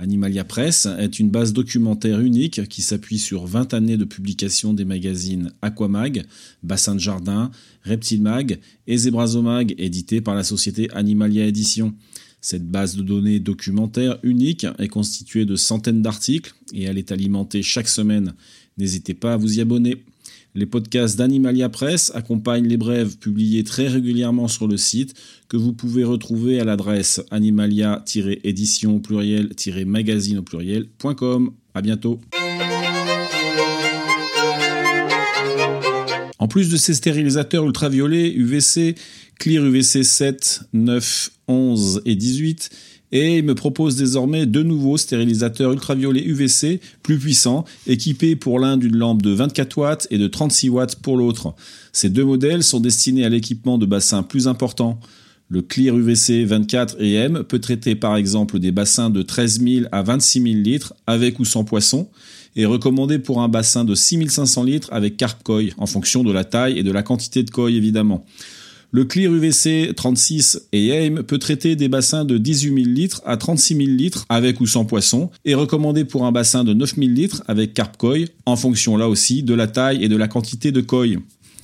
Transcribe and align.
Animalia 0.00 0.44
Press 0.44 0.86
est 0.98 1.20
une 1.20 1.28
base 1.28 1.52
documentaire 1.52 2.20
unique 2.20 2.66
qui 2.68 2.80
s'appuie 2.80 3.18
sur 3.18 3.44
20 3.44 3.74
années 3.74 3.98
de 3.98 4.06
publication 4.06 4.72
des 4.72 4.86
magazines 4.86 5.52
Aquamag, 5.60 6.24
Bassin 6.62 6.94
de 6.94 7.00
Jardin, 7.00 7.50
Reptile 7.84 8.22
Mag 8.22 8.60
et 8.86 8.96
Zebrazomag, 8.96 9.74
édité 9.76 10.22
par 10.22 10.34
la 10.34 10.42
société 10.42 10.90
Animalia 10.92 11.44
Édition. 11.44 11.94
Cette 12.40 12.66
base 12.66 12.96
de 12.96 13.02
données 13.02 13.40
documentaire 13.40 14.18
unique 14.22 14.66
est 14.78 14.88
constituée 14.88 15.44
de 15.44 15.54
centaines 15.54 16.00
d'articles 16.00 16.54
et 16.72 16.84
elle 16.84 16.96
est 16.96 17.12
alimentée 17.12 17.62
chaque 17.62 17.88
semaine. 17.88 18.32
N'hésitez 18.78 19.12
pas 19.12 19.34
à 19.34 19.36
vous 19.36 19.58
y 19.58 19.60
abonner. 19.60 20.02
Les 20.54 20.66
podcasts 20.66 21.16
d'Animalia 21.16 21.68
Press 21.68 22.10
accompagnent 22.14 22.66
les 22.66 22.76
brèves 22.76 23.18
publiées 23.18 23.62
très 23.62 23.86
régulièrement 23.86 24.48
sur 24.48 24.66
le 24.66 24.76
site 24.76 25.14
que 25.48 25.56
vous 25.56 25.72
pouvez 25.72 26.02
retrouver 26.02 26.58
à 26.58 26.64
l'adresse 26.64 27.22
animalia-édition 27.30 28.98
pluriel-magazine 28.98 30.38
au 30.38 30.42
pluriel.com. 30.42 31.52
À 31.74 31.82
bientôt. 31.82 32.20
En 36.40 36.48
plus 36.48 36.70
de 36.70 36.76
ces 36.76 36.94
stérilisateurs 36.94 37.64
ultraviolets 37.64 38.32
UVC, 38.32 38.96
Clear 39.38 39.64
UVC 39.64 40.02
7, 40.02 40.62
9, 40.72 41.30
11 41.46 42.02
et 42.06 42.16
18, 42.16 42.70
et 43.12 43.38
il 43.38 43.44
me 43.44 43.54
propose 43.54 43.96
désormais 43.96 44.46
deux 44.46 44.62
nouveaux 44.62 44.96
stérilisateurs 44.96 45.72
ultraviolets 45.72 46.24
UVC 46.24 46.80
plus 47.02 47.18
puissants, 47.18 47.64
équipés 47.86 48.36
pour 48.36 48.58
l'un 48.58 48.76
d'une 48.76 48.96
lampe 48.96 49.22
de 49.22 49.30
24 49.30 49.78
watts 49.78 50.06
et 50.10 50.18
de 50.18 50.28
36 50.28 50.68
watts 50.68 50.96
pour 50.96 51.16
l'autre. 51.16 51.54
Ces 51.92 52.08
deux 52.08 52.24
modèles 52.24 52.62
sont 52.62 52.80
destinés 52.80 53.24
à 53.24 53.28
l'équipement 53.28 53.78
de 53.78 53.86
bassins 53.86 54.22
plus 54.22 54.48
importants. 54.48 55.00
Le 55.48 55.62
Clear 55.62 55.96
UVC 55.96 56.44
24 56.44 57.02
EM 57.02 57.42
peut 57.42 57.58
traiter 57.58 57.96
par 57.96 58.14
exemple 58.14 58.60
des 58.60 58.70
bassins 58.70 59.10
de 59.10 59.22
13 59.22 59.60
000 59.60 59.86
à 59.90 60.02
26 60.02 60.42
000 60.42 60.54
litres 60.62 60.94
avec 61.08 61.40
ou 61.40 61.44
sans 61.44 61.64
poisson 61.64 62.08
et 62.54 62.66
recommandé 62.66 63.18
pour 63.18 63.42
un 63.42 63.48
bassin 63.48 63.84
de 63.84 63.94
6500 63.96 64.62
litres 64.62 64.88
avec 64.92 65.16
carp 65.16 65.42
koi 65.42 65.62
en 65.76 65.86
fonction 65.86 66.22
de 66.22 66.32
la 66.32 66.44
taille 66.44 66.78
et 66.78 66.84
de 66.84 66.92
la 66.92 67.02
quantité 67.02 67.42
de 67.42 67.50
koi 67.50 67.70
évidemment. 67.70 68.24
Le 68.92 69.04
Clear 69.04 69.32
UVC 69.32 69.94
36 69.94 70.66
et 70.72 70.88
AIM 70.88 71.22
peut 71.22 71.38
traiter 71.38 71.76
des 71.76 71.88
bassins 71.88 72.24
de 72.24 72.38
18 72.38 72.82
000 72.82 72.92
litres 72.92 73.22
à 73.24 73.36
36 73.36 73.76
000 73.76 73.88
litres 73.90 74.24
avec 74.28 74.60
ou 74.60 74.66
sans 74.66 74.84
poisson 74.84 75.30
et 75.44 75.54
recommandé 75.54 76.04
pour 76.04 76.26
un 76.26 76.32
bassin 76.32 76.64
de 76.64 76.74
9 76.74 76.96
000 76.96 77.08
litres 77.08 77.44
avec 77.46 77.72
carp 77.72 77.96
koi 77.96 78.16
en 78.46 78.56
fonction 78.56 78.96
là 78.96 79.08
aussi 79.08 79.44
de 79.44 79.54
la 79.54 79.68
taille 79.68 80.02
et 80.02 80.08
de 80.08 80.16
la 80.16 80.26
quantité 80.26 80.72
de 80.72 80.80
koi. 80.80 81.06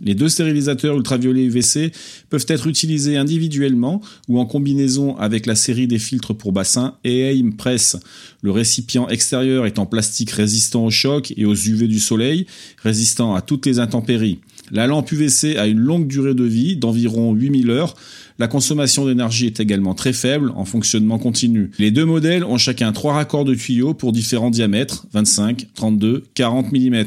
Les 0.00 0.14
deux 0.14 0.28
stérilisateurs 0.28 0.96
ultraviolets 0.96 1.44
UVC 1.44 1.92
peuvent 2.30 2.46
être 2.48 2.66
utilisés 2.66 3.16
individuellement 3.16 4.00
ou 4.28 4.38
en 4.38 4.46
combinaison 4.46 5.16
avec 5.16 5.46
la 5.46 5.54
série 5.54 5.86
des 5.86 5.98
filtres 5.98 6.34
pour 6.34 6.52
bassin 6.52 6.94
et 7.04 7.20
AIM 7.20 7.52
Press. 7.56 7.96
Le 8.42 8.50
récipient 8.50 9.08
extérieur 9.08 9.66
est 9.66 9.78
en 9.78 9.86
plastique 9.86 10.30
résistant 10.30 10.84
au 10.84 10.90
choc 10.90 11.32
et 11.36 11.44
aux 11.44 11.54
UV 11.54 11.88
du 11.88 11.98
soleil, 11.98 12.46
résistant 12.82 13.34
à 13.34 13.40
toutes 13.40 13.66
les 13.66 13.78
intempéries. 13.78 14.38
La 14.70 14.86
lampe 14.86 15.10
UVC 15.10 15.56
a 15.56 15.66
une 15.66 15.78
longue 15.78 16.06
durée 16.06 16.34
de 16.34 16.44
vie 16.44 16.76
d'environ 16.76 17.32
8000 17.32 17.70
heures. 17.70 17.94
La 18.38 18.48
consommation 18.48 19.06
d'énergie 19.06 19.46
est 19.46 19.60
également 19.60 19.94
très 19.94 20.12
faible 20.12 20.52
en 20.54 20.64
fonctionnement 20.64 21.18
continu. 21.18 21.70
Les 21.78 21.90
deux 21.90 22.04
modèles 22.04 22.44
ont 22.44 22.58
chacun 22.58 22.92
trois 22.92 23.14
raccords 23.14 23.44
de 23.44 23.54
tuyaux 23.54 23.94
pour 23.94 24.12
différents 24.12 24.50
diamètres, 24.50 25.06
25, 25.12 25.68
32, 25.74 26.24
40 26.34 26.72
mm. 26.72 27.04